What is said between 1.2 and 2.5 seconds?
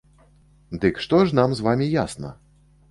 ж нам з вамі ясна?